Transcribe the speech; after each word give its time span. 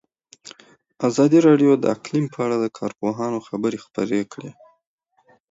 ازادي 1.07 1.39
راډیو 1.47 1.71
د 1.77 1.83
اقلیم 1.95 2.25
په 2.33 2.39
اړه 2.45 2.55
د 2.59 2.65
کارپوهانو 2.77 3.37
خبرې 3.47 3.77
خپرې 3.85 4.21
کړي. 4.31 4.51